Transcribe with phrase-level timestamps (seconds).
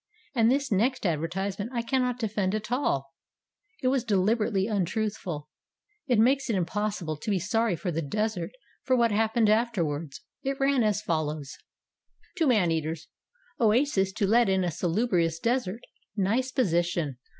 [0.33, 3.13] And this next advertisement I cannot defend at all;
[3.83, 5.47] it was deliberately untruthful;
[6.07, 8.49] it makes it im possible to be sorry for the Desert
[8.81, 10.21] for what happened afterwards.
[10.41, 11.55] It ran as follows:
[12.37, 13.09] "To MAN EATERS.
[13.59, 15.81] Oases to let in a salubrious desert.
[16.17, 17.19] Nice position.